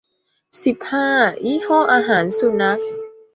[0.63, 1.09] สิบห้า
[1.45, 2.79] ยี่ห้ออาหารสุนัข